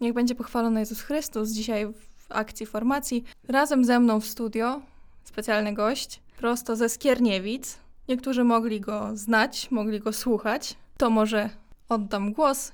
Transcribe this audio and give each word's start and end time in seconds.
Niech 0.00 0.14
będzie 0.14 0.34
pochwalony 0.34 0.80
Jezus 0.80 1.00
Chrystus. 1.00 1.50
Dzisiaj 1.50 1.86
w 2.16 2.26
akcji 2.28 2.66
formacji 2.66 3.24
razem 3.48 3.84
ze 3.84 4.00
mną 4.00 4.20
w 4.20 4.26
studio 4.26 4.80
specjalny 5.24 5.74
gość, 5.74 6.22
prosto 6.36 6.76
ze 6.76 6.88
Skierniewic. 6.88 7.78
Niektórzy 8.08 8.44
mogli 8.44 8.80
go 8.80 9.10
znać, 9.14 9.70
mogli 9.70 10.00
go 10.00 10.12
słuchać. 10.12 10.76
To 10.96 11.10
może 11.10 11.50
oddam 11.88 12.32
głos 12.32 12.72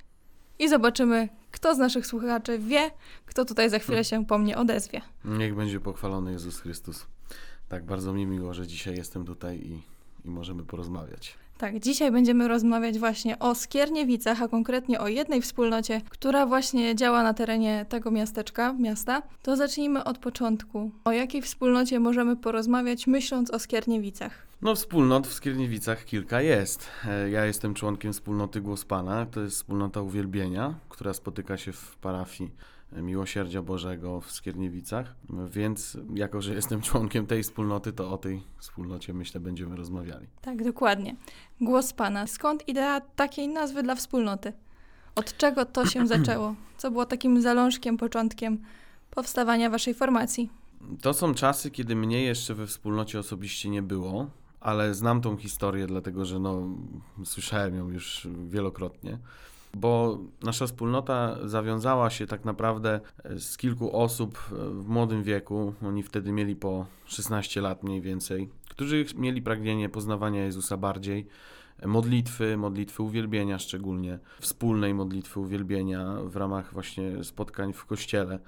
i 0.58 0.68
zobaczymy, 0.68 1.28
kto 1.50 1.74
z 1.74 1.78
naszych 1.78 2.06
słuchaczy 2.06 2.58
wie, 2.58 2.90
kto 3.26 3.44
tutaj 3.44 3.70
za 3.70 3.78
chwilę 3.78 4.04
się 4.04 4.26
po 4.26 4.38
mnie 4.38 4.58
odezwie. 4.58 5.00
Niech 5.24 5.54
będzie 5.54 5.80
pochwalony 5.80 6.32
Jezus 6.32 6.60
Chrystus. 6.60 7.06
Tak, 7.68 7.84
bardzo 7.84 8.12
mi 8.12 8.26
miło, 8.26 8.54
że 8.54 8.66
dzisiaj 8.66 8.96
jestem 8.96 9.24
tutaj 9.24 9.56
i, 9.58 9.82
i 10.24 10.30
możemy 10.30 10.64
porozmawiać. 10.64 11.34
Tak, 11.58 11.80
dzisiaj 11.80 12.12
będziemy 12.12 12.48
rozmawiać 12.48 12.98
właśnie 12.98 13.38
o 13.38 13.54
Skierniewicach, 13.54 14.42
a 14.42 14.48
konkretnie 14.48 15.00
o 15.00 15.08
jednej 15.08 15.42
wspólnocie, 15.42 16.00
która 16.10 16.46
właśnie 16.46 16.94
działa 16.94 17.22
na 17.22 17.34
terenie 17.34 17.86
tego 17.88 18.10
miasteczka, 18.10 18.72
miasta. 18.72 19.22
To 19.42 19.56
zacznijmy 19.56 20.04
od 20.04 20.18
początku. 20.18 20.90
O 21.04 21.12
jakiej 21.12 21.42
wspólnocie 21.42 22.00
możemy 22.00 22.36
porozmawiać, 22.36 23.06
myśląc 23.06 23.50
o 23.50 23.58
Skierniewicach? 23.58 24.46
No, 24.62 24.74
wspólnot 24.74 25.26
w 25.26 25.32
Skierniewicach 25.32 26.04
kilka 26.04 26.40
jest. 26.40 26.88
E, 27.08 27.30
Ja 27.30 27.44
jestem 27.44 27.74
członkiem 27.74 28.12
wspólnoty 28.12 28.60
Głos 28.60 28.84
Pana. 28.84 29.26
To 29.26 29.40
jest 29.40 29.56
wspólnota 29.56 30.00
uwielbienia, 30.00 30.74
która 30.88 31.14
spotyka 31.14 31.56
się 31.56 31.72
w 31.72 31.96
parafii 31.96 32.50
Miłosierdzia 32.92 33.62
Bożego 33.62 34.20
w 34.20 34.32
Skierniewicach. 34.32 35.14
Więc 35.50 35.98
jako, 36.14 36.42
że 36.42 36.54
jestem 36.54 36.80
członkiem 36.82 37.26
tej 37.26 37.42
wspólnoty, 37.42 37.92
to 37.92 38.10
o 38.10 38.18
tej 38.18 38.42
wspólnocie 38.58 39.14
myślę 39.14 39.40
będziemy 39.40 39.76
rozmawiali. 39.76 40.26
Tak, 40.42 40.64
dokładnie. 40.64 41.16
Głos 41.60 41.92
Pana. 41.92 42.26
Skąd 42.26 42.68
idea 42.68 43.00
takiej 43.00 43.48
nazwy 43.48 43.82
dla 43.82 43.94
wspólnoty? 43.94 44.52
Od 45.14 45.36
czego 45.36 45.64
to 45.64 45.86
się 45.86 46.06
zaczęło? 46.16 46.54
Co 46.76 46.90
było 46.90 47.06
takim 47.06 47.42
zalążkiem, 47.42 47.96
początkiem 47.96 48.58
powstawania 49.10 49.70
waszej 49.70 49.94
formacji? 49.94 50.50
To 51.02 51.14
są 51.14 51.34
czasy, 51.34 51.70
kiedy 51.70 51.96
mnie 51.96 52.22
jeszcze 52.22 52.54
we 52.54 52.66
wspólnocie 52.66 53.18
osobiście 53.18 53.68
nie 53.68 53.82
było, 53.82 54.30
ale 54.60 54.94
znam 54.94 55.20
tą 55.20 55.36
historię, 55.36 55.86
dlatego 55.86 56.24
że 56.24 56.38
no, 56.38 56.68
słyszałem 57.24 57.76
ją 57.76 57.90
już 57.90 58.28
wielokrotnie. 58.48 59.18
Bo 59.74 60.18
nasza 60.42 60.66
wspólnota 60.66 61.36
zawiązała 61.48 62.10
się 62.10 62.26
tak 62.26 62.44
naprawdę 62.44 63.00
z 63.38 63.56
kilku 63.56 63.96
osób 63.96 64.38
w 64.70 64.88
młodym 64.88 65.22
wieku. 65.22 65.74
Oni 65.82 66.02
wtedy 66.02 66.32
mieli 66.32 66.56
po 66.56 66.86
16 67.04 67.60
lat 67.60 67.82
mniej 67.82 68.00
więcej, 68.00 68.48
którzy 68.68 69.04
mieli 69.16 69.42
pragnienie 69.42 69.88
poznawania 69.88 70.44
Jezusa 70.44 70.76
bardziej, 70.76 71.26
modlitwy, 71.86 72.56
modlitwy 72.56 73.02
uwielbienia 73.02 73.58
szczególnie, 73.58 74.18
wspólnej 74.40 74.94
modlitwy 74.94 75.40
uwielbienia 75.40 76.14
w 76.24 76.36
ramach 76.36 76.72
właśnie 76.72 77.24
spotkań 77.24 77.72
w 77.72 77.84
kościele. 77.84 78.38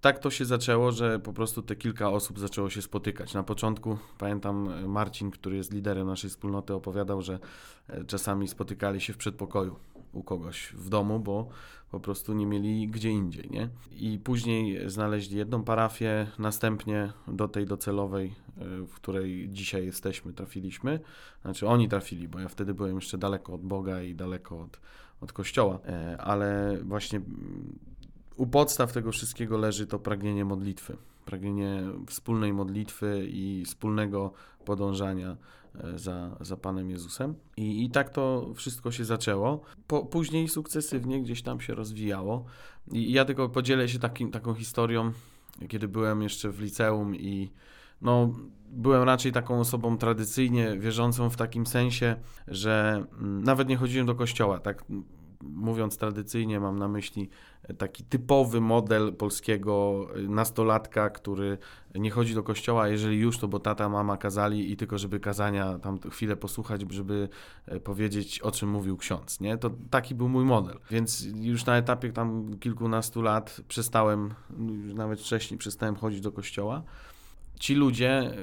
Tak 0.00 0.18
to 0.18 0.30
się 0.30 0.44
zaczęło, 0.44 0.92
że 0.92 1.18
po 1.18 1.32
prostu 1.32 1.62
te 1.62 1.76
kilka 1.76 2.10
osób 2.10 2.38
zaczęło 2.38 2.70
się 2.70 2.82
spotykać. 2.82 3.34
Na 3.34 3.42
początku 3.42 3.98
pamiętam 4.18 4.88
Marcin, 4.88 5.30
który 5.30 5.56
jest 5.56 5.72
liderem 5.72 6.06
naszej 6.06 6.30
wspólnoty, 6.30 6.74
opowiadał, 6.74 7.22
że 7.22 7.38
czasami 8.06 8.48
spotykali 8.48 9.00
się 9.00 9.12
w 9.12 9.16
przedpokoju 9.16 9.76
u 10.12 10.22
kogoś 10.22 10.72
w 10.72 10.88
domu, 10.88 11.20
bo 11.20 11.48
po 11.90 12.00
prostu 12.00 12.34
nie 12.34 12.46
mieli 12.46 12.88
gdzie 12.88 13.10
indziej, 13.10 13.50
nie? 13.50 13.68
I 13.90 14.18
później 14.18 14.90
znaleźli 14.90 15.36
jedną 15.36 15.64
parafię, 15.64 16.26
następnie 16.38 17.12
do 17.28 17.48
tej 17.48 17.66
docelowej, 17.66 18.34
w 18.86 18.94
której 18.94 19.48
dzisiaj 19.50 19.86
jesteśmy, 19.86 20.32
trafiliśmy. 20.32 21.00
Znaczy 21.42 21.66
oni 21.66 21.88
trafili, 21.88 22.28
bo 22.28 22.40
ja 22.40 22.48
wtedy 22.48 22.74
byłem 22.74 22.94
jeszcze 22.94 23.18
daleko 23.18 23.54
od 23.54 23.62
Boga 23.62 24.02
i 24.02 24.14
daleko 24.14 24.60
od, 24.60 24.80
od 25.20 25.32
Kościoła, 25.32 25.78
ale 26.18 26.78
właśnie 26.82 27.20
u 28.36 28.46
podstaw 28.46 28.92
tego 28.92 29.12
wszystkiego 29.12 29.58
leży 29.58 29.86
to 29.86 29.98
pragnienie 29.98 30.44
modlitwy. 30.44 30.96
Pragnienie 31.24 31.82
wspólnej 32.06 32.52
modlitwy 32.52 33.26
i 33.30 33.64
wspólnego 33.66 34.32
podążania 34.64 35.36
za, 35.94 36.36
za 36.40 36.56
Panem 36.56 36.90
Jezusem. 36.90 37.34
I, 37.56 37.84
I 37.84 37.90
tak 37.90 38.10
to 38.10 38.52
wszystko 38.54 38.92
się 38.92 39.04
zaczęło. 39.04 39.60
Po, 39.86 40.06
później 40.06 40.48
sukcesywnie 40.48 41.22
gdzieś 41.22 41.42
tam 41.42 41.60
się 41.60 41.74
rozwijało. 41.74 42.44
I 42.92 43.12
ja 43.12 43.24
tylko 43.24 43.48
podzielę 43.48 43.88
się 43.88 43.98
takim, 43.98 44.30
taką 44.30 44.54
historią, 44.54 45.12
kiedy 45.68 45.88
byłem 45.88 46.22
jeszcze 46.22 46.50
w 46.50 46.60
liceum 46.60 47.16
i 47.16 47.50
no, 48.02 48.34
byłem 48.70 49.02
raczej 49.02 49.32
taką 49.32 49.60
osobą 49.60 49.98
tradycyjnie 49.98 50.78
wierzącą 50.78 51.30
w 51.30 51.36
takim 51.36 51.66
sensie, 51.66 52.16
że 52.48 53.04
nawet 53.20 53.68
nie 53.68 53.76
chodziłem 53.76 54.06
do 54.06 54.14
kościoła, 54.14 54.58
tak 54.58 54.84
mówiąc 55.42 55.96
tradycyjnie, 55.96 56.60
mam 56.60 56.78
na 56.78 56.88
myśli 56.88 57.28
taki 57.78 58.04
typowy 58.04 58.60
model 58.60 59.12
polskiego 59.14 60.06
nastolatka, 60.28 61.10
który 61.10 61.58
nie 61.94 62.10
chodzi 62.10 62.34
do 62.34 62.42
kościoła, 62.42 62.88
jeżeli 62.88 63.18
już, 63.18 63.38
to 63.38 63.48
bo 63.48 63.58
tata, 63.58 63.88
mama 63.88 64.16
kazali 64.16 64.72
i 64.72 64.76
tylko 64.76 64.98
żeby 64.98 65.20
kazania 65.20 65.78
tam 65.78 65.98
chwilę 66.10 66.36
posłuchać, 66.36 66.84
żeby 66.90 67.28
powiedzieć, 67.84 68.40
o 68.40 68.50
czym 68.50 68.68
mówił 68.68 68.96
ksiądz, 68.96 69.40
nie? 69.40 69.58
To 69.58 69.70
taki 69.90 70.14
był 70.14 70.28
mój 70.28 70.44
model. 70.44 70.78
Więc 70.90 71.26
już 71.40 71.66
na 71.66 71.76
etapie 71.76 72.12
tam 72.12 72.58
kilkunastu 72.58 73.22
lat 73.22 73.60
przestałem, 73.68 74.34
już 74.84 74.94
nawet 74.94 75.20
wcześniej 75.20 75.58
przestałem 75.58 75.96
chodzić 75.96 76.20
do 76.20 76.32
kościoła. 76.32 76.82
Ci 77.60 77.74
ludzie 77.74 78.34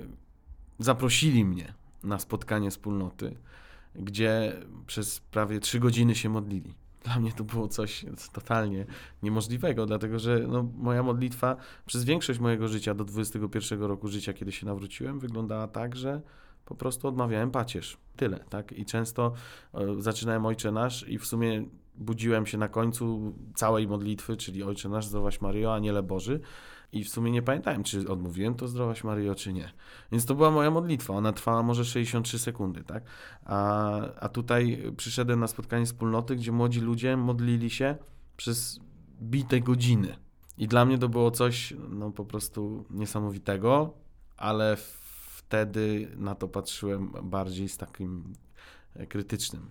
zaprosili 0.80 1.46
mnie 1.46 1.74
na 2.04 2.20
spotkanie 2.20 2.72
wspólnoty, 2.72 3.38
gdzie 3.96 4.54
przez 4.88 5.20
prawie 5.20 5.60
trzy 5.60 5.80
godziny 5.80 6.16
się 6.16 6.30
modlili 6.30 6.74
dla 7.06 7.20
mnie 7.20 7.34
to 7.34 7.44
było 7.44 7.68
coś 7.68 8.06
totalnie 8.34 8.86
niemożliwego, 9.24 9.86
dlatego 9.86 10.20
że 10.20 10.40
no, 10.40 10.70
moja 10.78 11.04
modlitwa 11.04 11.56
przez 11.86 12.04
większość 12.04 12.40
mojego 12.40 12.68
życia 12.68 12.94
do 12.94 13.04
21 13.04 13.82
roku 13.82 14.08
życia, 14.08 14.34
kiedy 14.34 14.52
się 14.52 14.66
nawróciłem, 14.66 15.20
wyglądała 15.20 15.68
tak, 15.68 15.96
że 15.96 16.22
po 16.66 16.76
prostu 16.76 17.08
odmawiałem 17.08 17.52
pacierz. 17.52 17.98
Tyle, 18.16 18.40
tak? 18.50 18.72
I 18.72 18.86
często 18.86 19.34
e, 19.74 20.02
zaczynałem 20.02 20.46
Ojcze 20.46 20.72
Nasz 20.72 21.08
i 21.08 21.20
w 21.20 21.26
sumie 21.26 21.66
budziłem 21.98 22.46
się 22.46 22.58
na 22.58 22.68
końcu 22.68 23.34
całej 23.56 23.88
modlitwy, 23.88 24.38
czyli 24.38 24.64
Ojcze 24.64 24.90
Nasz, 24.90 25.06
Zdrowaś 25.06 25.42
Maryjo, 25.42 25.74
Aniele 25.74 26.04
Boży. 26.04 26.40
I 26.92 27.04
w 27.04 27.10
sumie 27.10 27.32
nie 27.32 27.42
pamiętałem, 27.42 27.84
czy 27.84 28.10
odmówiłem 28.10 28.56
to 28.56 28.68
Zdrowaś 28.68 29.04
Maryjo, 29.04 29.36
czy 29.36 29.54
nie. 29.54 29.72
Więc 30.12 30.26
to 30.26 30.36
była 30.36 30.52
moja 30.52 30.72
modlitwa. 30.72 31.14
Ona 31.14 31.34
trwała 31.34 31.64
może 31.64 31.86
63 31.86 32.40
sekundy, 32.40 32.84
tak? 32.84 33.04
A, 33.46 33.92
a 34.20 34.30
tutaj 34.30 34.92
przyszedłem 34.98 35.40
na 35.40 35.48
spotkanie 35.48 35.86
wspólnoty, 35.86 36.36
gdzie 36.36 36.52
młodzi 36.52 36.82
ludzie 36.82 37.18
modlili 37.18 37.70
się 37.70 37.96
przez 38.38 38.80
bite 39.22 39.60
godziny. 39.60 40.16
I 40.58 40.68
dla 40.68 40.86
mnie 40.86 40.98
to 40.98 41.10
było 41.10 41.32
coś, 41.32 41.74
no 41.90 42.12
po 42.12 42.26
prostu 42.26 42.86
niesamowitego, 42.90 43.94
ale 44.38 44.78
wtedy 45.36 46.12
na 46.18 46.36
to 46.36 46.48
patrzyłem 46.48 47.12
bardziej 47.24 47.70
z 47.70 47.78
takim 47.78 48.34
krytycznym 49.10 49.70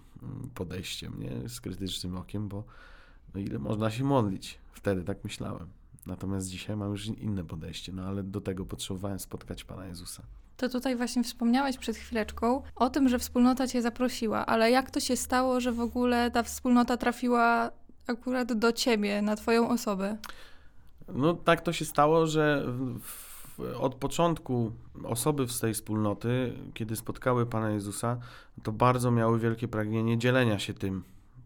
podejściem, 0.55 1.21
nie? 1.21 1.49
Z 1.49 1.61
krytycznym 1.61 2.17
okiem, 2.17 2.49
bo 2.49 2.65
no 3.35 3.41
ile 3.41 3.59
można 3.59 3.91
się 3.91 4.05
modlić? 4.05 4.59
Wtedy 4.73 5.05
tak 5.05 5.25
myślałem. 5.25 5.69
Natomiast 6.07 6.49
dzisiaj 6.49 6.77
mam 6.77 6.91
już 6.91 7.07
inne 7.07 7.45
podejście, 7.45 7.93
no 7.93 8.05
ale 8.05 8.23
do 8.23 8.41
tego 8.41 8.67
potrzebowałem 8.67 9.19
spotkać 9.19 9.65
Pana 9.65 9.87
Jezusa. 9.87 10.23
To 10.57 10.69
tutaj 10.69 10.97
właśnie 10.97 11.25
wspomniałeś 11.25 11.79
przed 11.79 11.97
chwileczką 11.97 12.63
o 12.77 12.91
tym, 12.91 13.09
że 13.09 13.19
wspólnota 13.19 13.67
Cię 13.67 13.83
zaprosiła, 13.83 14.47
ale 14.47 14.71
jak 14.71 14.91
to 14.91 15.01
się 15.01 15.17
stało, 15.17 15.61
że 15.61 15.73
w 15.73 15.81
ogóle 15.81 16.31
ta 16.31 16.43
wspólnota 16.43 16.97
trafiła 16.97 17.71
akurat 18.07 18.53
do 18.53 18.73
Ciebie, 18.73 19.23
na 19.23 19.37
Twoją 19.37 19.69
osobę? 19.69 20.17
No 21.09 21.35
tak 21.35 21.61
to 21.61 21.73
się 21.73 21.85
stało, 21.85 22.27
że 22.27 22.65
w, 23.01 23.34
od 23.79 23.95
początku 23.95 24.73
osoby 25.05 25.49
z 25.49 25.61
tej 25.61 25.75
wspólnoty, 25.75 26.53
kiedy 26.75 26.97
spotkały 26.97 27.47
Pana 27.47 27.71
Jezusa, 27.71 28.19
to 28.63 28.73
bardzo 28.73 29.11
miały 29.11 29.39
wielkie 29.39 29.69
pragnienie 29.69 30.19
dzielenia 30.19 30.59
się 30.59 30.75
tym, 30.75 31.05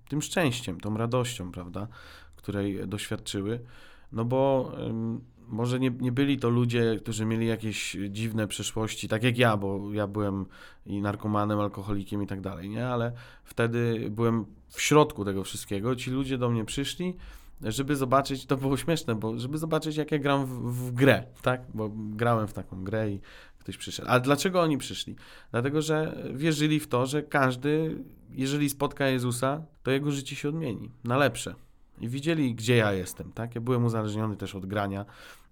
tym 0.08 0.22
szczęściem, 0.22 0.80
tą 0.80 0.96
radością, 0.96 1.52
prawda, 1.52 1.88
której 2.36 2.88
doświadczyły. 2.88 3.60
No 4.12 4.24
bo 4.24 4.72
ym, 4.86 5.20
może 5.48 5.80
nie, 5.80 5.90
nie 5.90 6.12
byli 6.12 6.38
to 6.38 6.50
ludzie, 6.50 6.96
którzy 7.02 7.24
mieli 7.24 7.46
jakieś 7.46 7.96
dziwne 8.10 8.48
przeszłości, 8.48 9.08
tak 9.08 9.22
jak 9.22 9.38
ja, 9.38 9.56
bo 9.56 9.92
ja 9.92 10.06
byłem 10.06 10.46
i 10.86 11.00
narkomanem, 11.00 11.60
alkoholikiem 11.60 12.22
i 12.22 12.26
tak 12.26 12.40
dalej, 12.40 12.68
nie? 12.68 12.88
Ale 12.88 13.12
wtedy 13.44 14.08
byłem 14.10 14.44
w 14.68 14.80
środku 14.80 15.24
tego 15.24 15.44
wszystkiego. 15.44 15.96
Ci 15.96 16.10
ludzie 16.10 16.38
do 16.38 16.50
mnie 16.50 16.64
przyszli, 16.64 17.16
żeby 17.62 17.96
zobaczyć, 17.96 18.46
to 18.46 18.56
było 18.56 18.76
śmieszne, 18.76 19.14
bo 19.14 19.38
żeby 19.38 19.58
zobaczyć, 19.58 19.96
jak 19.96 20.12
ja 20.12 20.18
gram 20.18 20.46
w, 20.46 20.72
w 20.72 20.92
grę, 20.92 21.24
tak? 21.42 21.62
Bo 21.74 21.90
grałem 21.94 22.48
w 22.48 22.52
taką 22.52 22.84
grę 22.84 23.10
i 23.10 23.20
ktoś 23.58 23.76
przyszedł. 23.76 24.08
Ale 24.08 24.20
dlaczego 24.20 24.62
oni 24.62 24.78
przyszli? 24.78 25.16
Dlatego, 25.50 25.82
że 25.82 26.22
wierzyli 26.34 26.80
w 26.80 26.88
to, 26.88 27.06
że 27.06 27.22
każdy, 27.22 28.04
jeżeli 28.30 28.70
spotka 28.70 29.06
Jezusa, 29.06 29.62
to 29.82 29.90
jego 29.90 30.10
życie 30.10 30.36
się 30.36 30.48
odmieni 30.48 30.90
na 31.04 31.16
lepsze 31.16 31.54
i 32.00 32.08
widzieli, 32.08 32.54
gdzie 32.54 32.76
ja 32.76 32.92
jestem, 32.92 33.32
tak? 33.32 33.54
Ja 33.54 33.60
byłem 33.60 33.84
uzależniony 33.84 34.36
też 34.36 34.54
od 34.54 34.66
grania. 34.66 35.04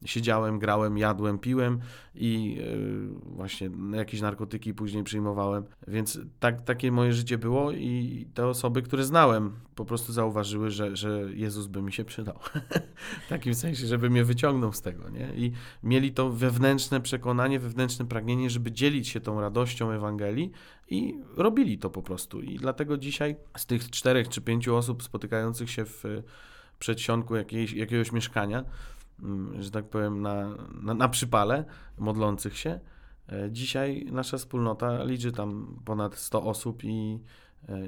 Siedziałem, 0.04 0.58
grałem, 0.58 0.98
jadłem, 0.98 1.38
piłem 1.38 1.78
i 2.14 2.54
yy, 2.54 3.08
właśnie 3.36 3.70
jakieś 3.92 4.20
narkotyki 4.20 4.74
później 4.74 5.04
przyjmowałem. 5.04 5.64
Więc 5.88 6.18
tak, 6.40 6.62
takie 6.62 6.92
moje 6.92 7.12
życie 7.12 7.38
było 7.38 7.72
i 7.72 8.26
te 8.34 8.46
osoby, 8.46 8.82
które 8.82 9.04
znałem 9.04 9.52
po 9.76 9.84
prostu 9.84 10.12
zauważyły, 10.12 10.70
że, 10.70 10.96
że 10.96 11.28
Jezus 11.34 11.66
by 11.66 11.82
mi 11.82 11.92
się 11.92 12.04
przydał. 12.04 12.38
w 13.26 13.28
takim 13.28 13.54
sensie, 13.54 13.86
żeby 13.86 14.10
mnie 14.10 14.24
wyciągnął 14.24 14.72
z 14.72 14.82
tego, 14.82 15.08
nie? 15.08 15.32
I 15.34 15.52
mieli 15.82 16.12
to 16.12 16.30
wewnętrzne 16.30 17.00
przekonanie, 17.00 17.60
wewnętrzne 17.60 18.04
pragnienie, 18.04 18.50
żeby 18.50 18.72
dzielić 18.72 19.08
się 19.08 19.20
tą 19.20 19.40
radością 19.40 19.90
Ewangelii 19.90 20.52
i 20.88 21.20
robili 21.36 21.78
to 21.78 21.90
po 21.90 22.02
prostu. 22.02 22.40
I 22.40 22.58
dlatego 22.58 22.98
dzisiaj 22.98 23.36
z 23.56 23.66
tych 23.66 23.90
czterech 23.90 24.28
czy 24.28 24.40
pięciu 24.40 24.76
osób 24.76 25.02
spotykających 25.02 25.70
się 25.70 25.84
w 25.84 26.04
przedsionku 26.78 27.36
jakiejś, 27.36 27.72
jakiegoś 27.72 28.12
mieszkania, 28.12 28.64
mm, 29.22 29.62
że 29.62 29.70
tak 29.70 29.88
powiem, 29.88 30.22
na, 30.22 30.56
na, 30.82 30.94
na 30.94 31.08
przypale 31.08 31.64
modlących 31.98 32.58
się, 32.58 32.80
e, 33.28 33.48
dzisiaj 33.50 34.06
nasza 34.12 34.38
wspólnota 34.38 35.04
liczy 35.04 35.32
tam 35.32 35.80
ponad 35.84 36.14
100 36.14 36.42
osób 36.42 36.84
i 36.84 37.18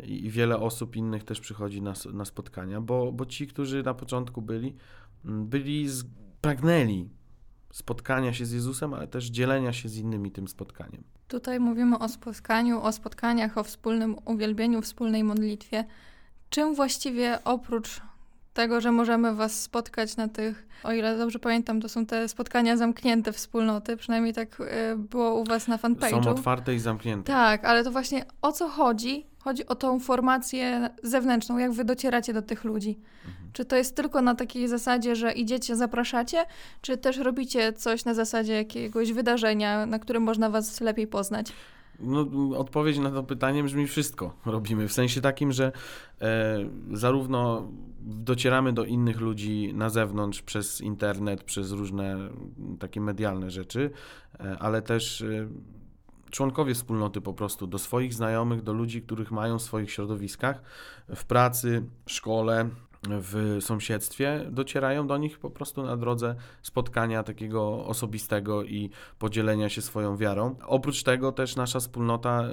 i 0.06 0.30
wiele 0.30 0.58
osób 0.58 0.96
innych 0.96 1.24
też 1.24 1.40
przychodzi 1.40 1.82
na, 1.82 1.94
na 2.12 2.24
spotkania, 2.24 2.80
bo, 2.80 3.12
bo 3.12 3.26
ci, 3.26 3.46
którzy 3.46 3.82
na 3.82 3.94
początku 3.94 4.42
byli, 4.42 4.76
mm, 5.24 5.46
byli 5.46 5.88
z, 5.88 6.04
pragnęli 6.40 7.08
spotkania 7.72 8.32
się 8.32 8.46
z 8.46 8.52
Jezusem, 8.52 8.94
ale 8.94 9.08
też 9.08 9.26
dzielenia 9.26 9.72
się 9.72 9.88
z 9.88 9.96
innymi 9.96 10.30
tym 10.30 10.48
spotkaniem. 10.48 11.04
Tutaj 11.28 11.60
mówimy 11.60 11.98
o 11.98 12.08
spotkaniu, 12.08 12.82
o 12.82 12.92
spotkaniach, 12.92 13.58
o 13.58 13.64
wspólnym 13.64 14.16
uwielbieniu, 14.24 14.82
wspólnej 14.82 15.24
modlitwie. 15.24 15.84
Czym 16.50 16.74
właściwie 16.74 17.38
oprócz 17.44 18.00
tego, 18.54 18.80
że 18.80 18.92
możemy 18.92 19.34
Was 19.34 19.62
spotkać 19.62 20.16
na 20.16 20.28
tych, 20.28 20.66
o 20.84 20.92
ile 20.92 21.18
dobrze 21.18 21.38
pamiętam, 21.38 21.80
to 21.80 21.88
są 21.88 22.06
te 22.06 22.28
spotkania 22.28 22.76
zamknięte 22.76 23.32
wspólnoty, 23.32 23.96
przynajmniej 23.96 24.34
tak 24.34 24.60
e, 24.60 24.96
było 24.96 25.34
u 25.34 25.44
Was 25.44 25.68
na 25.68 25.76
fanpage'u. 25.76 26.24
Są 26.24 26.30
otwarte 26.30 26.74
i 26.74 26.78
zamknięte. 26.78 27.32
Tak, 27.32 27.64
ale 27.64 27.84
to 27.84 27.90
właśnie 27.90 28.24
o 28.42 28.52
co 28.52 28.68
chodzi? 28.68 29.26
Chodzi 29.38 29.66
o 29.66 29.74
tą 29.74 30.00
formację 30.00 30.90
zewnętrzną, 31.02 31.58
jak 31.58 31.72
Wy 31.72 31.84
docieracie 31.84 32.32
do 32.32 32.42
tych 32.42 32.64
ludzi. 32.64 32.98
Mhm. 33.28 33.50
Czy 33.52 33.64
to 33.64 33.76
jest 33.76 33.96
tylko 33.96 34.22
na 34.22 34.34
takiej 34.34 34.68
zasadzie, 34.68 35.16
że 35.16 35.32
idziecie, 35.32 35.76
zapraszacie, 35.76 36.44
czy 36.80 36.96
też 36.96 37.18
robicie 37.18 37.72
coś 37.72 38.04
na 38.04 38.14
zasadzie 38.14 38.52
jakiegoś 38.52 39.12
wydarzenia, 39.12 39.86
na 39.86 39.98
którym 39.98 40.22
można 40.22 40.50
Was 40.50 40.80
lepiej 40.80 41.06
poznać? 41.06 41.52
No, 42.00 42.26
odpowiedź 42.58 42.98
na 42.98 43.10
to 43.10 43.22
pytanie 43.22 43.64
brzmi 43.64 43.86
wszystko 43.86 44.36
robimy. 44.46 44.88
W 44.88 44.92
sensie 44.92 45.20
takim, 45.20 45.52
że 45.52 45.72
e, 46.20 46.58
zarówno 46.92 47.68
docieramy 48.00 48.72
do 48.72 48.84
innych 48.84 49.20
ludzi 49.20 49.74
na 49.74 49.88
zewnątrz 49.88 50.42
przez 50.42 50.80
internet, 50.80 51.42
przez 51.42 51.72
różne 51.72 52.16
takie 52.78 53.00
medialne 53.00 53.50
rzeczy, 53.50 53.90
e, 54.40 54.56
ale 54.58 54.82
też 54.82 55.22
e, 55.22 55.48
członkowie 56.30 56.74
wspólnoty 56.74 57.20
po 57.20 57.34
prostu 57.34 57.66
do 57.66 57.78
swoich 57.78 58.14
znajomych, 58.14 58.62
do 58.62 58.72
ludzi, 58.72 59.02
których 59.02 59.30
mają 59.30 59.58
w 59.58 59.62
swoich 59.62 59.90
środowiskach, 59.90 60.62
w 61.08 61.24
pracy, 61.24 61.82
szkole, 62.06 62.68
w 63.02 63.58
sąsiedztwie, 63.60 64.44
docierają 64.50 65.06
do 65.06 65.16
nich 65.16 65.38
po 65.38 65.50
prostu 65.50 65.82
na 65.82 65.96
drodze 65.96 66.34
spotkania 66.62 67.22
takiego 67.22 67.84
osobistego 67.86 68.64
i 68.64 68.90
podzielenia 69.18 69.68
się 69.68 69.82
swoją 69.82 70.16
wiarą. 70.16 70.56
Oprócz 70.66 71.02
tego 71.02 71.32
też 71.32 71.56
nasza 71.56 71.80
wspólnota, 71.80 72.44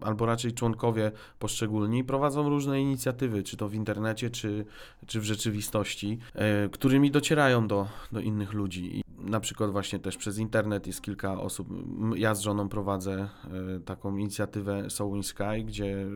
albo 0.00 0.26
raczej 0.26 0.52
członkowie 0.52 1.12
poszczególni, 1.38 2.04
prowadzą 2.04 2.48
różne 2.48 2.80
inicjatywy, 2.80 3.42
czy 3.42 3.56
to 3.56 3.68
w 3.68 3.74
internecie, 3.74 4.30
czy, 4.30 4.64
czy 5.06 5.20
w 5.20 5.24
rzeczywistości, 5.24 6.18
e, 6.34 6.68
którymi 6.68 7.10
docierają 7.10 7.68
do, 7.68 7.86
do 8.12 8.20
innych 8.20 8.52
ludzi. 8.52 9.02
Na 9.18 9.40
przykład 9.40 9.70
właśnie 9.70 9.98
też 9.98 10.16
przez 10.16 10.38
internet 10.38 10.86
jest 10.86 11.02
kilka 11.02 11.40
osób. 11.40 11.68
Ja 12.16 12.34
z 12.34 12.40
żoną 12.40 12.68
prowadzę 12.68 13.28
e, 13.76 13.80
taką 13.80 14.16
inicjatywę 14.16 14.90
Soul 14.90 15.16
in 15.16 15.22
Sky, 15.22 15.64
gdzie 15.64 16.06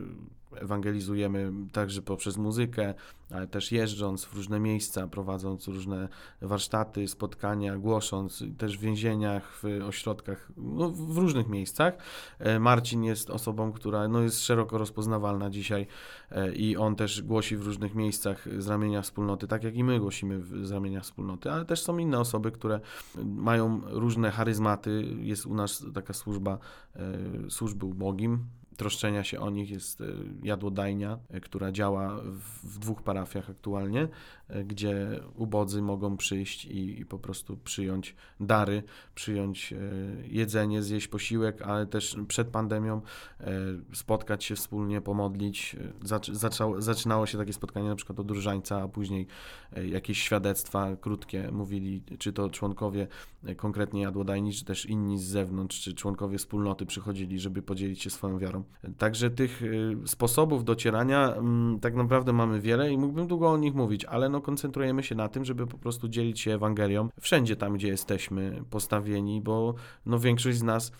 ewangelizujemy 0.61 1.51
także 1.71 2.01
poprzez 2.01 2.37
muzykę, 2.37 2.93
ale 3.31 3.47
też 3.47 3.71
jeżdżąc 3.71 4.25
w 4.25 4.35
różne 4.35 4.59
miejsca, 4.59 5.07
prowadząc 5.07 5.67
różne 5.67 6.09
warsztaty, 6.41 7.07
spotkania, 7.07 7.77
głosząc 7.77 8.43
też 8.57 8.77
w 8.77 8.81
więzieniach, 8.81 9.59
w 9.63 9.83
ośrodkach, 9.87 10.51
no, 10.57 10.89
w 10.89 11.17
różnych 11.17 11.47
miejscach. 11.47 11.97
E, 12.39 12.59
Marcin 12.59 13.03
jest 13.03 13.29
osobą, 13.29 13.71
która 13.71 14.07
no, 14.07 14.21
jest 14.21 14.43
szeroko 14.43 14.77
rozpoznawalna 14.77 15.49
dzisiaj 15.49 15.87
e, 16.31 16.51
i 16.51 16.77
on 16.77 16.95
też 16.95 17.21
głosi 17.21 17.57
w 17.57 17.65
różnych 17.65 17.95
miejscach 17.95 18.47
z 18.57 18.67
ramienia 18.67 19.01
wspólnoty, 19.01 19.47
tak 19.47 19.63
jak 19.63 19.75
i 19.75 19.83
my 19.83 19.99
głosimy 19.99 20.41
z 20.65 20.71
ramienia 20.71 21.01
wspólnoty, 21.01 21.51
ale 21.51 21.65
też 21.65 21.81
są 21.81 21.97
inne 21.97 22.19
osoby, 22.19 22.51
które 22.51 22.79
mają 23.25 23.81
różne 23.85 24.31
charyzmaty. 24.31 25.05
Jest 25.19 25.45
u 25.45 25.55
nas 25.55 25.85
taka 25.93 26.13
służba, 26.13 26.57
e, 26.95 26.99
służby 27.49 27.85
ubogim, 27.85 28.45
troszczenia 28.77 29.23
się 29.23 29.39
o 29.39 29.49
nich 29.49 29.69
jest 29.69 30.01
e, 30.01 30.05
jadłodajnia, 30.43 31.19
e, 31.29 31.39
która 31.39 31.71
działa 31.71 32.21
w 32.63 32.79
dwóch 32.79 33.03
parafiach 33.03 33.49
aktualnie, 33.49 34.07
e, 34.47 34.63
gdzie 34.63 35.19
ubodzy 35.35 35.81
mogą 35.81 36.17
przyjść 36.17 36.65
i, 36.65 36.99
i 36.99 37.05
po 37.05 37.19
prostu 37.19 37.57
przyjąć 37.57 38.15
dary, 38.39 38.83
przyjąć 39.15 39.73
jedzenie, 40.23 40.83
zjeść 40.83 41.07
posiłek, 41.07 41.61
ale 41.61 41.85
też 41.85 42.17
przed 42.27 42.47
pandemią 42.47 43.01
spotkać 43.93 44.43
się 44.43 44.55
wspólnie, 44.55 45.01
pomodlić. 45.01 45.75
Zaczą, 46.31 46.81
zaczynało 46.81 47.25
się 47.25 47.37
takie 47.37 47.53
spotkanie 47.53 47.89
na 47.89 47.95
przykład 47.95 48.19
od 48.19 48.31
różańca, 48.31 48.81
a 48.81 48.87
później 48.87 49.27
jakieś 49.85 50.21
świadectwa 50.21 50.95
krótkie 50.95 51.51
mówili, 51.51 52.03
czy 52.19 52.33
to 52.33 52.49
członkowie 52.49 53.07
konkretnie 53.57 54.01
jadłodajni, 54.01 54.53
czy 54.53 54.65
też 54.65 54.85
inni 54.85 55.19
z 55.19 55.23
zewnątrz, 55.23 55.81
czy 55.81 55.93
członkowie 55.93 56.37
wspólnoty 56.37 56.85
przychodzili, 56.85 57.39
żeby 57.39 57.61
podzielić 57.61 58.01
się 58.01 58.09
swoją 58.09 58.39
wiarą. 58.39 58.63
Także 58.97 59.29
tych 59.29 59.61
y, 59.61 59.95
sposobów 60.05 60.63
docierania 60.63 61.33
mm, 61.33 61.79
tak 61.79 61.95
naprawdę 61.95 62.33
mamy 62.33 62.61
wiele 62.61 62.91
i 62.91 62.97
mógłbym 62.97 63.27
długo 63.27 63.51
o 63.51 63.57
nich 63.57 63.75
mówić, 63.75 64.05
ale 64.05 64.29
no 64.29 64.41
koncentrujemy 64.41 65.03
się 65.03 65.15
na 65.15 65.29
tym, 65.29 65.45
żeby 65.45 65.67
po 65.67 65.77
prostu 65.77 66.07
dzielić 66.07 66.39
się 66.39 66.53
Ewangelią 66.53 67.09
wszędzie 67.21 67.55
tam, 67.55 67.73
gdzie 67.73 67.87
jesteśmy 67.87 68.63
postawieni, 68.69 69.41
bo 69.41 69.73
no 70.05 70.19
większość 70.19 70.57
z 70.57 70.63
nas 70.63 70.91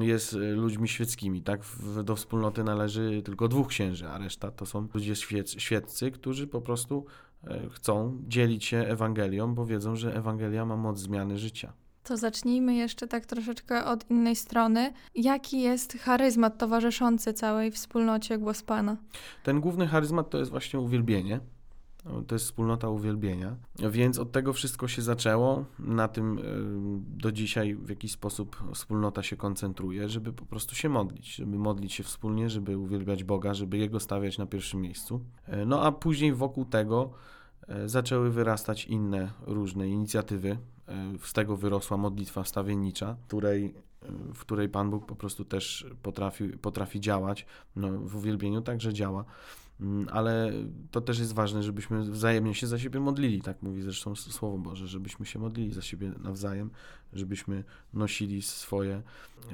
jest 0.00 0.32
y, 0.32 0.38
ludźmi 0.38 0.88
świeckimi, 0.88 1.42
tak? 1.42 1.60
Do 2.04 2.16
wspólnoty 2.16 2.64
należy 2.64 3.22
tylko 3.22 3.48
dwóch 3.48 3.68
księży, 3.68 4.08
a 4.08 4.18
reszta 4.18 4.50
to 4.50 4.66
są 4.66 4.88
ludzie 4.94 5.14
świeccy, 5.44 6.10
którzy 6.10 6.46
po 6.46 6.60
prostu 6.60 7.06
e, 7.44 7.68
chcą 7.70 8.18
dzielić 8.28 8.64
się 8.64 8.78
Ewangelią, 8.78 9.54
bo 9.54 9.66
wiedzą, 9.66 9.96
że 9.96 10.16
Ewangelia 10.16 10.66
ma 10.66 10.76
moc 10.76 10.98
zmiany 10.98 11.38
życia. 11.38 11.72
To 12.02 12.16
zacznijmy 12.16 12.74
jeszcze 12.74 13.08
tak 13.08 13.26
troszeczkę 13.26 13.84
od 13.84 14.10
innej 14.10 14.36
strony. 14.36 14.92
Jaki 15.14 15.60
jest 15.60 15.98
charyzmat 15.98 16.58
towarzyszący 16.58 17.32
całej 17.32 17.70
wspólnocie 17.70 18.38
Głos 18.38 18.62
Pana? 18.62 18.96
Ten 19.42 19.60
główny 19.60 19.86
charyzmat 19.86 20.30
to 20.30 20.38
jest 20.38 20.50
właśnie 20.50 20.80
uwielbienie. 20.80 21.40
To 22.26 22.34
jest 22.34 22.44
wspólnota 22.44 22.88
uwielbienia, 22.88 23.56
więc 23.90 24.18
od 24.18 24.32
tego 24.32 24.52
wszystko 24.52 24.88
się 24.88 25.02
zaczęło. 25.02 25.64
Na 25.78 26.08
tym 26.08 26.38
e, 26.38 26.42
do 27.18 27.32
dzisiaj 27.32 27.74
w 27.74 27.88
jakiś 27.88 28.12
sposób 28.12 28.56
wspólnota 28.74 29.22
się 29.22 29.36
koncentruje, 29.36 30.08
żeby 30.08 30.32
po 30.32 30.46
prostu 30.46 30.74
się 30.74 30.88
modlić, 30.88 31.34
żeby 31.34 31.58
modlić 31.58 31.92
się 31.92 32.02
wspólnie, 32.02 32.50
żeby 32.50 32.78
uwielbiać 32.78 33.24
Boga, 33.24 33.54
żeby 33.54 33.78
Jego 33.78 34.00
stawiać 34.00 34.38
na 34.38 34.46
pierwszym 34.46 34.80
miejscu. 34.80 35.20
E, 35.46 35.66
no 35.66 35.82
a 35.82 35.92
później 35.92 36.32
wokół 36.32 36.64
tego 36.64 37.10
e, 37.68 37.88
zaczęły 37.88 38.30
wyrastać 38.30 38.84
inne 38.84 39.30
różne 39.46 39.88
inicjatywy, 39.88 40.58
z 41.22 41.32
tego 41.32 41.56
wyrosła 41.56 41.96
modlitwa 41.96 42.42
wstawiennicza, 42.42 43.16
której, 43.26 43.64
e, 44.02 44.12
w 44.34 44.40
której 44.40 44.68
Pan 44.68 44.90
Bóg 44.90 45.06
po 45.06 45.16
prostu 45.16 45.44
też 45.44 45.86
potrafi, 46.02 46.48
potrafi 46.48 47.00
działać. 47.00 47.46
No, 47.76 47.88
w 47.98 48.16
uwielbieniu 48.16 48.62
także 48.62 48.92
działa. 48.92 49.24
Mm, 49.80 50.08
ale 50.12 50.52
to 50.90 51.00
też 51.00 51.18
jest 51.18 51.32
ważne, 51.32 51.62
żebyśmy 51.62 52.02
wzajemnie 52.02 52.54
się 52.54 52.66
za 52.66 52.78
siebie 52.78 53.00
modlili, 53.00 53.42
tak 53.42 53.62
mówi 53.62 53.82
zresztą 53.82 54.16
Słowo 54.16 54.58
Boże, 54.58 54.86
żebyśmy 54.86 55.26
się 55.26 55.38
modlili 55.38 55.72
za 55.72 55.82
siebie 55.82 56.12
nawzajem, 56.22 56.70
żebyśmy 57.12 57.64
nosili 57.94 58.42
swoje, 58.42 59.02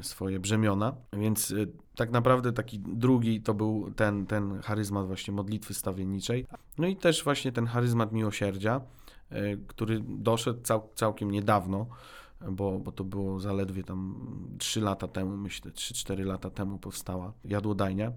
swoje 0.03 0.41
brzemiona. 0.41 0.95
Więc 1.13 1.51
y, 1.51 1.69
tak 1.97 2.11
naprawdę 2.11 2.53
taki 2.53 2.79
drugi 2.79 3.41
to 3.41 3.55
był 3.55 3.91
ten, 3.97 4.27
ten 4.27 4.61
charyzmat 4.63 5.07
właśnie 5.07 5.35
modlitwy 5.35 5.75
stawienniczej. 5.75 6.47
No 6.79 6.87
i 6.87 6.97
też 6.97 7.25
właśnie 7.25 7.53
ten 7.53 7.67
charyzmat 7.67 8.13
miłosierdzia, 8.13 8.81
y, 8.81 9.08
który 9.67 10.05
doszedł 10.09 10.63
cał, 10.63 10.89
całkiem 10.95 11.31
niedawno, 11.31 11.87
bo, 12.51 12.79
bo 12.79 12.93
to 12.93 13.05
było 13.05 13.41
zaledwie 13.41 13.85
tam 13.85 14.15
3 14.59 14.81
lata 14.81 15.09
temu, 15.09 15.37
myślę, 15.37 15.71
3-4 15.71 16.25
lata 16.27 16.51
temu 16.51 16.79
powstała 16.79 17.33
jadłodajnia. 17.45 18.13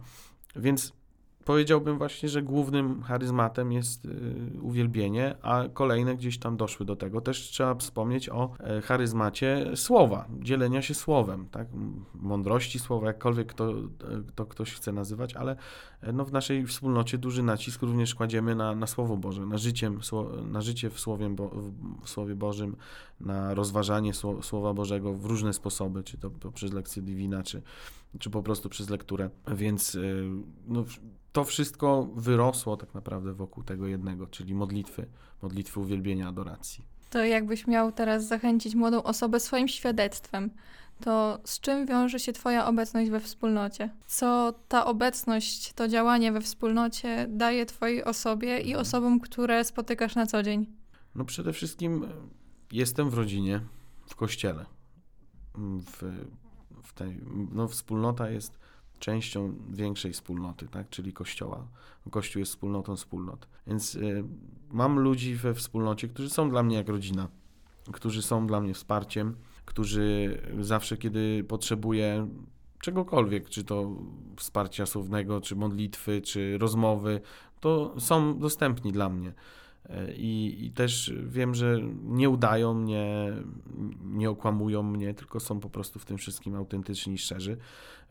Więc 0.56 0.94
powiedziałbym 1.52 1.98
właśnie, 1.98 2.30
że 2.30 2.42
głównym 2.42 3.04
charyzmatem 3.04 3.72
jest 3.72 4.06
y, 4.06 4.10
uwielbienie, 4.62 5.36
a 5.42 5.64
kolejne 5.74 6.16
gdzieś 6.16 6.38
tam 6.38 6.58
doszły 6.58 6.86
do 6.86 6.96
tego. 6.96 7.22
Też 7.22 7.40
trzeba 7.40 7.76
wspomnieć 7.76 8.30
o 8.30 8.52
e, 8.60 8.82
charyzmacie 8.82 9.72
słowa, 9.76 10.26
dzielenia 10.40 10.82
się 10.82 10.94
słowem, 10.94 11.48
tak? 11.52 11.68
mądrości 12.14 12.80
słowa, 12.80 13.08
jakkolwiek 13.08 13.54
to, 13.54 13.72
e, 13.72 13.76
to 14.36 14.46
ktoś 14.46 14.74
chce 14.74 14.92
nazywać, 14.92 15.34
ale 15.34 15.56
e, 16.02 16.14
no 16.14 16.26
w 16.26 16.32
naszej 16.32 16.66
wspólnocie 16.68 17.18
duży 17.18 17.44
nacisk 17.44 17.82
również 17.82 18.16
kładziemy 18.16 18.56
na, 18.56 18.76
na 18.76 18.88
Słowo 18.88 19.18
Boże, 19.18 19.46
na, 19.46 19.58
życiem, 19.58 20.00
na 20.52 20.62
życie 20.62 20.90
w 20.90 21.00
Słowie, 21.00 21.36
w 22.04 22.10
Słowie 22.10 22.36
Bożym, 22.36 22.76
na 23.26 23.54
rozważanie 23.54 24.12
Słowa 24.42 24.74
Bożego 24.74 25.14
w 25.14 25.26
różne 25.26 25.54
sposoby, 25.54 26.04
czy 26.04 26.18
to 26.18 26.30
poprzez 26.30 26.74
lekcję 26.74 27.02
Divina, 27.02 27.44
czy 27.44 27.62
czy 28.20 28.30
po 28.30 28.44
prostu 28.44 28.70
przez 28.70 28.90
lekturę. 28.90 29.30
Więc 29.56 29.96
y, 29.96 30.30
no, 30.68 30.86
to 31.32 31.44
wszystko 31.44 32.08
wyrosło 32.16 32.78
tak 32.78 32.94
naprawdę 32.94 33.34
wokół 33.34 33.64
tego 33.64 33.88
jednego, 33.88 34.28
czyli 34.28 34.54
modlitwy, 34.54 35.06
modlitwy 35.42 35.80
uwielbienia, 35.80 36.28
adoracji. 36.28 36.86
To 37.10 37.24
jakbyś 37.26 37.68
miał 37.68 37.92
teraz 37.92 38.28
zachęcić 38.28 38.76
młodą 38.76 39.04
osobę 39.04 39.40
swoim 39.40 39.68
świadectwem, 39.68 40.50
to 41.04 41.40
z 41.44 41.60
czym 41.60 41.86
wiąże 41.86 42.20
się 42.20 42.34
Twoja 42.34 42.68
obecność 42.68 43.12
we 43.12 43.20
wspólnocie? 43.20 43.90
Co 44.08 44.54
ta 44.68 44.86
obecność, 44.86 45.74
to 45.74 45.88
działanie 45.88 46.32
we 46.32 46.42
wspólnocie 46.42 47.26
daje 47.30 47.66
Twojej 47.66 48.04
osobie 48.04 48.58
i 48.58 48.68
Mhm. 48.68 48.82
osobom, 48.82 49.20
które 49.20 49.64
spotykasz 49.64 50.16
na 50.16 50.26
co 50.26 50.44
dzień? 50.44 50.66
No 51.16 51.26
przede 51.26 51.54
wszystkim 51.54 52.06
jestem 52.72 53.10
w 53.10 53.14
rodzinie, 53.14 53.62
w 54.06 54.16
kościele. 54.16 54.66
W, 55.56 56.26
w 56.84 56.94
tej, 56.94 57.22
no 57.52 57.68
wspólnota 57.68 58.30
jest 58.30 58.60
częścią 59.00 59.56
większej 59.70 60.14
wspólnoty, 60.14 60.68
tak? 60.68 60.90
czyli 60.90 61.14
kościoła. 61.14 61.68
Kościół 62.12 62.40
jest 62.40 62.52
wspólnotą 62.52 62.96
wspólnot. 62.96 63.48
Więc 63.68 63.96
y, 63.96 64.24
mam 64.72 65.00
ludzi 65.00 65.36
we 65.36 65.54
wspólnocie, 65.54 66.08
którzy 66.08 66.30
są 66.30 66.50
dla 66.50 66.64
mnie 66.64 66.76
jak 66.76 66.90
rodzina, 66.90 67.28
którzy 67.92 68.22
są 68.22 68.48
dla 68.48 68.62
mnie 68.62 68.74
wsparciem, 68.74 69.36
którzy 69.66 70.38
zawsze, 70.60 70.98
kiedy 70.98 71.44
potrzebuję 71.48 72.28
czegokolwiek, 72.80 73.50
czy 73.50 73.64
to 73.64 73.96
wsparcia 74.38 74.86
słownego, 74.86 75.42
czy 75.42 75.56
modlitwy, 75.56 76.22
czy 76.22 76.58
rozmowy, 76.58 77.22
to 77.60 77.96
są 78.00 78.40
dostępni 78.40 78.92
dla 78.92 79.10
mnie. 79.10 79.34
E, 79.90 80.14
I, 80.14 80.66
I 80.66 80.72
też 80.72 81.14
wiem, 81.28 81.56
że 81.56 81.80
nie 82.04 82.30
udają 82.30 82.74
mnie, 82.74 83.34
nie 84.04 84.30
okłamują 84.30 84.84
mnie, 84.84 85.14
tylko 85.14 85.40
są 85.40 85.60
po 85.60 85.70
prostu 85.70 86.00
w 86.00 86.06
tym 86.06 86.18
wszystkim 86.18 86.56
autentyczni 86.56 87.14
i 87.14 87.18
szczerzy. 87.18 87.58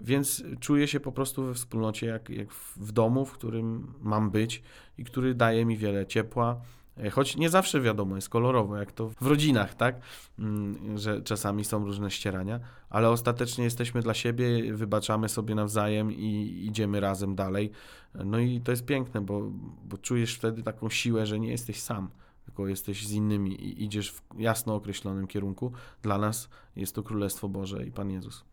Więc 0.00 0.42
czuję 0.60 0.88
się 0.88 1.00
po 1.00 1.12
prostu 1.12 1.44
we 1.44 1.54
wspólnocie 1.54 2.06
jak, 2.06 2.30
jak 2.30 2.52
w 2.76 2.92
domu, 2.92 3.24
w 3.26 3.32
którym 3.32 3.94
mam 4.00 4.30
być 4.30 4.62
i 4.98 5.04
który 5.04 5.34
daje 5.34 5.64
mi 5.64 5.76
wiele 5.76 6.06
ciepła. 6.06 6.60
E, 6.96 7.10
Choć 7.10 7.36
nie 7.36 7.50
zawsze 7.50 7.80
wiadomo, 7.80 8.16
jest 8.16 8.28
kolorowo, 8.28 8.76
jak 8.76 8.92
to 8.92 9.08
w 9.08 9.26
rodzinach, 9.26 9.74
tak? 9.74 10.00
Mm, 10.38 10.98
Że 10.98 11.22
czasami 11.22 11.64
są 11.64 11.84
różne 11.84 12.10
ścierania, 12.10 12.60
ale 12.90 13.10
ostatecznie 13.10 13.64
jesteśmy 13.64 14.02
dla 14.02 14.14
siebie, 14.14 14.74
wybaczamy 14.74 15.28
sobie 15.28 15.54
nawzajem 15.54 16.12
i 16.12 16.60
idziemy 16.68 17.00
razem 17.00 17.34
dalej. 17.34 17.70
No 18.14 18.38
i 18.38 18.60
to 18.60 18.70
jest 18.70 18.84
piękne, 18.84 19.20
bo, 19.20 19.50
bo 19.84 19.98
czujesz 19.98 20.34
wtedy 20.34 20.62
taką 20.62 20.88
siłę, 20.90 21.26
że 21.26 21.40
nie 21.40 21.50
jesteś 21.50 21.80
sam, 21.80 22.10
tylko 22.44 22.68
jesteś 22.68 23.06
z 23.06 23.12
innymi 23.12 23.54
i 23.54 23.84
idziesz 23.84 24.12
w 24.12 24.22
jasno 24.38 24.74
określonym 24.74 25.26
kierunku. 25.26 25.72
Dla 26.02 26.18
nas 26.18 26.48
jest 26.76 26.94
to 26.94 27.02
Królestwo 27.02 27.48
Boże 27.48 27.86
i 27.86 27.90
Pan 27.92 28.10
Jezus. 28.10 28.49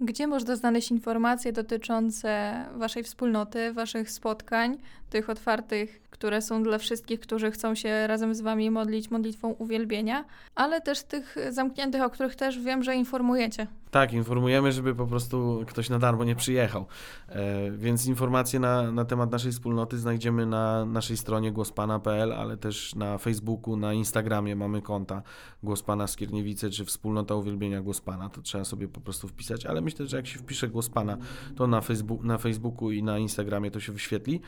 Gdzie 0.00 0.26
można 0.26 0.56
znaleźć 0.56 0.90
informacje 0.90 1.52
dotyczące 1.52 2.54
Waszej 2.74 3.02
wspólnoty, 3.02 3.72
Waszych 3.72 4.10
spotkań, 4.10 4.78
tych 5.10 5.30
otwartych, 5.30 6.02
które 6.10 6.42
są 6.42 6.62
dla 6.62 6.78
wszystkich, 6.78 7.20
którzy 7.20 7.50
chcą 7.50 7.74
się 7.74 8.06
razem 8.06 8.34
z 8.34 8.40
Wami 8.40 8.70
modlić 8.70 9.10
modlitwą 9.10 9.48
uwielbienia, 9.48 10.24
ale 10.54 10.80
też 10.80 11.02
tych 11.02 11.36
zamkniętych, 11.50 12.02
o 12.02 12.10
których 12.10 12.36
też 12.36 12.58
wiem, 12.58 12.82
że 12.82 12.94
informujecie? 12.94 13.66
Tak, 13.90 14.12
informujemy, 14.12 14.72
żeby 14.72 14.94
po 14.94 15.06
prostu 15.06 15.64
ktoś 15.66 15.90
na 15.90 15.98
darmo 15.98 16.24
nie 16.24 16.36
przyjechał. 16.36 16.86
E, 17.28 17.70
więc 17.70 18.06
informacje 18.06 18.60
na, 18.60 18.92
na 18.92 19.04
temat 19.04 19.32
naszej 19.32 19.52
wspólnoty 19.52 19.98
znajdziemy 19.98 20.46
na 20.46 20.84
naszej 20.84 21.16
stronie 21.16 21.52
głospana.pl, 21.52 22.32
ale 22.32 22.56
też 22.56 22.94
na 22.94 23.18
Facebooku, 23.18 23.76
na 23.76 23.92
Instagramie 23.92 24.56
mamy 24.56 24.82
konta 24.82 25.22
Głos 25.62 25.82
Pana 25.82 26.06
Skierniewice 26.06 26.70
czy 26.70 26.84
Wspólnota 26.84 27.34
Uwielbienia 27.34 27.80
Głos 27.80 28.00
Pana. 28.00 28.28
To 28.28 28.42
trzeba 28.42 28.64
sobie 28.64 28.88
po 28.88 29.00
prostu 29.00 29.28
wpisać, 29.28 29.66
ale 29.66 29.80
myślę, 29.80 30.06
że 30.06 30.16
jak 30.16 30.26
się 30.26 30.38
wpisze 30.38 30.68
Głos 30.68 30.88
Pana, 30.88 31.16
to 31.56 31.66
na, 31.66 31.80
Facebook, 31.80 32.24
na 32.24 32.38
Facebooku 32.38 32.90
i 32.90 33.02
na 33.02 33.18
Instagramie 33.18 33.70
to 33.70 33.80
się 33.80 33.92
wyświetli. 33.92 34.40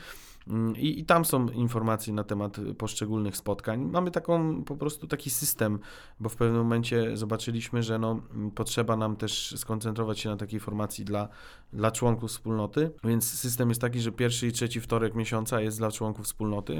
Mm, 0.48 0.76
I, 0.76 1.00
I 1.00 1.04
tam 1.04 1.24
są 1.24 1.48
informacje 1.48 2.12
na 2.12 2.24
temat 2.24 2.56
poszczególnych 2.78 3.36
spotkań. 3.36 3.84
Mamy 3.84 4.10
taką 4.10 4.64
po 4.64 4.76
prostu 4.76 5.06
taki 5.06 5.30
system, 5.30 5.78
bo 6.20 6.28
w 6.28 6.36
pewnym 6.36 6.58
momencie 6.58 7.16
zobaczyliśmy, 7.16 7.82
że 7.82 7.98
no, 7.98 8.20
m, 8.34 8.50
potrzeba 8.50 8.96
nam 8.96 9.16
też 9.16 9.54
skoncentrować 9.56 10.20
się 10.20 10.28
na 10.28 10.36
takiej 10.36 10.60
formacji 10.60 11.04
dla, 11.04 11.28
dla 11.72 11.90
członków 11.90 12.30
wspólnoty. 12.30 12.90
Więc 13.04 13.32
system 13.32 13.68
jest 13.68 13.80
taki, 13.80 14.00
że 14.00 14.12
pierwszy 14.12 14.46
i 14.46 14.52
trzeci 14.52 14.80
wtorek 14.80 15.14
miesiąca 15.14 15.60
jest 15.60 15.78
dla 15.78 15.90
członków 15.90 16.24
wspólnoty 16.24 16.72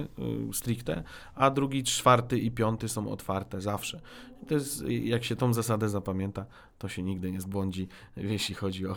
y, 0.50 0.54
stricte, 0.54 1.02
a 1.34 1.50
drugi, 1.50 1.84
czwarty 1.84 2.38
i 2.38 2.50
piąty 2.50 2.88
są 2.88 3.08
otwarte 3.08 3.60
zawsze. 3.60 4.00
I 4.42 4.46
to 4.46 4.54
jest, 4.54 4.84
jak 4.88 5.24
się 5.24 5.36
tą 5.36 5.54
zasadę 5.54 5.88
zapamięta, 5.88 6.46
to 6.78 6.88
się 6.88 7.02
nigdy 7.02 7.32
nie 7.32 7.40
zbłądzi, 7.40 7.88
jeśli 8.16 8.54
chodzi 8.54 8.86
o 8.86 8.96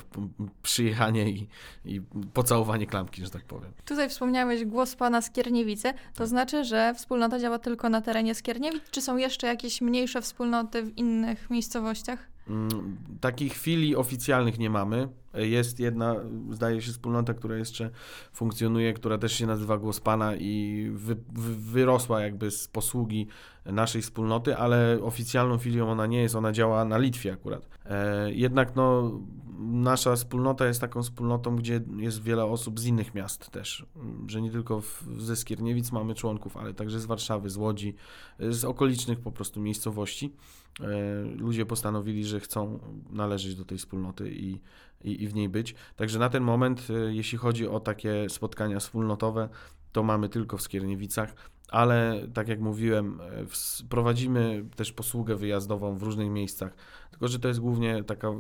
przyjechanie 0.62 1.30
i, 1.30 1.48
i 1.86 2.02
pocałowanie 2.34 2.88
klamki, 2.88 3.24
że 3.24 3.30
tak 3.30 3.46
powiem. 3.46 3.72
Tutaj 3.86 4.10
wspomniałeś 4.10 4.66
głos 4.66 4.96
Pana 4.96 5.22
Skierniewice, 5.22 5.94
to 6.16 6.28
znaczy, 6.28 6.64
że 6.64 6.94
wspólnota 6.98 7.40
działa 7.40 7.60
tylko 7.60 7.90
na 7.90 8.02
terenie 8.02 8.36
Skierniewic, 8.36 8.84
czy 8.92 9.02
są 9.02 9.18
jeszcze 9.18 9.48
jakieś 9.48 9.82
mniejsze 9.82 10.22
wspólnoty 10.22 10.84
w 10.84 10.98
innych 10.98 11.50
miejscowościach? 11.50 12.30
Mm, 12.48 12.98
Takich 13.22 13.54
chwili 13.54 13.96
oficjalnych 13.96 14.60
nie 14.60 14.70
mamy. 14.70 15.10
Jest 15.34 15.80
jedna, 15.80 16.16
zdaje 16.52 16.82
się, 16.82 16.92
wspólnota, 16.92 17.34
która 17.34 17.58
jeszcze 17.58 17.90
funkcjonuje, 18.34 18.94
która 18.94 19.18
też 19.18 19.34
się 19.34 19.48
nazywa 19.48 19.78
Głos 19.78 20.00
Pana 20.00 20.36
i 20.36 20.88
wy, 20.94 21.16
wy, 21.16 21.56
wyrosła 21.56 22.22
jakby 22.22 22.52
z 22.52 22.68
posługi 22.68 23.28
naszej 23.66 24.02
wspólnoty, 24.02 24.58
ale 24.58 25.00
oficjalną 25.02 25.58
filią 25.58 25.92
ona 25.92 26.06
nie 26.06 26.22
jest, 26.22 26.36
ona 26.36 26.52
działa 26.52 26.86
na 26.86 26.98
Litwie 26.98 27.34
akurat. 27.34 27.68
E, 27.86 28.34
jednak 28.34 28.76
no, 28.76 29.12
nasza 29.60 30.16
wspólnota 30.16 30.66
jest 30.66 30.82
taką 30.82 31.04
wspólnotą, 31.04 31.56
gdzie 31.56 31.82
jest 31.98 32.24
wiele 32.24 32.46
osób 32.46 32.80
z 32.80 32.86
innych 32.86 33.16
miast 33.16 33.50
też, 33.50 33.86
że 34.28 34.42
nie 34.42 34.52
tylko 34.52 34.82
w, 34.82 35.04
ze 35.18 35.36
Skierniewic 35.36 35.92
mamy 35.92 36.16
członków, 36.16 36.58
ale 36.58 36.74
także 36.74 37.00
z 37.00 37.06
Warszawy, 37.06 37.50
z 37.50 37.58
Łodzi, 37.58 37.96
z 38.40 38.66
okolicznych 38.66 39.20
po 39.20 39.32
prostu 39.32 39.62
miejscowości. 39.62 40.34
E, 40.80 41.22
ludzie 41.38 41.66
postanowili, 41.66 42.26
że 42.26 42.40
chcą 42.40 42.80
należeć 43.10 43.56
do 43.56 43.66
tej 43.66 43.78
wspólnoty 43.78 44.32
i, 44.32 44.60
i, 45.04 45.24
i 45.24 45.28
w 45.28 45.36
niej 45.36 45.50
być. 45.50 45.76
Także 45.96 46.20
na 46.20 46.30
ten 46.30 46.44
moment, 46.44 46.88
e, 46.90 47.14
jeśli 47.14 47.38
chodzi 47.38 47.68
o 47.68 47.80
takie 47.80 48.30
spotkania 48.30 48.80
wspólnotowe, 48.80 49.50
to 49.92 50.04
mamy 50.04 50.30
tylko 50.30 50.58
w 50.58 50.62
Skierniewicach, 50.62 51.36
ale 51.70 52.28
tak 52.34 52.48
jak 52.48 52.60
mówiłem, 52.60 53.22
e, 53.22 53.86
prowadzimy 53.90 54.66
też 54.76 54.92
posługę 54.92 55.36
wyjazdową 55.36 55.98
w 55.98 56.04
różnych 56.04 56.30
miejscach, 56.30 56.76
tylko 57.12 57.28
że 57.28 57.40
to 57.40 57.48
jest 57.48 57.60
głównie 57.60 58.04
taka 58.04 58.32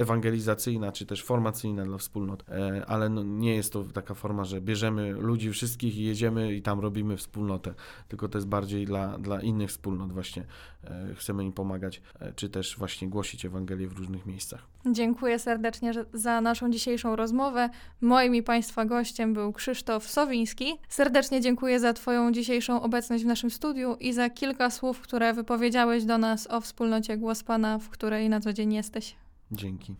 ewangelizacyjna, 0.00 0.92
czy 0.92 1.06
też 1.06 1.24
formacyjna 1.24 1.84
dla 1.84 1.98
wspólnot, 1.98 2.44
e, 2.48 2.84
ale 2.86 3.08
no 3.08 3.22
nie 3.22 3.54
jest 3.56 3.72
to 3.72 3.84
taka 3.84 4.14
forma, 4.14 4.44
że 4.44 4.60
bierzemy 4.60 5.12
ludzi 5.12 5.50
wszystkich 5.50 5.96
i 5.96 6.04
jedziemy 6.04 6.54
i 6.54 6.62
tam 6.62 6.80
robimy 6.80 7.16
wspólnotę, 7.16 7.74
tylko 8.08 8.28
to 8.28 8.38
jest 8.38 8.48
bardziej 8.48 8.86
dla, 8.86 9.18
dla 9.18 9.40
innych 9.40 9.70
wspólnot 9.70 10.12
właśnie. 10.12 10.44
E, 10.84 11.14
Chcemy 11.14 11.44
im 11.44 11.52
pomagać, 11.52 12.02
e, 12.20 12.32
czy 12.32 12.48
też 12.48 12.76
właśnie 12.78 13.08
głosić 13.08 13.44
Ewangelię 13.44 13.88
w 13.88 13.98
różnych 13.98 14.26
miejscach. 14.26 14.66
Dziękuję 14.86 15.38
serdecznie 15.38 15.92
za 16.12 16.40
naszą 16.40 16.70
dzisiejszą 16.70 17.16
rozmowę. 17.16 17.70
Moim 18.00 18.34
i 18.34 18.42
Państwa 18.42 18.84
gościem 18.84 19.34
był 19.34 19.52
Krzysztof 19.52 20.08
Sowiński. 20.08 20.72
Serdecznie 20.88 21.40
dziękuję 21.40 21.80
za 21.80 21.92
Twoją 21.92 22.32
dzisiejszą 22.32 22.82
obecność 22.82 23.24
w 23.24 23.26
naszym 23.26 23.50
studiu 23.50 23.96
i 24.00 24.12
za 24.12 24.30
kilka 24.30 24.70
słów, 24.70 25.00
które 25.00 25.34
wypowiedziałeś 25.34 26.04
do 26.04 26.18
nas 26.18 26.46
o 26.50 26.60
wspólnocie 26.60 27.16
Głos 27.16 27.42
Pana, 27.42 27.78
w 27.78 27.88
której 27.88 28.28
na 28.28 28.40
co 28.40 28.52
dzień 28.52 28.72
jesteś. 28.74 29.16
Dzięki. 29.52 29.96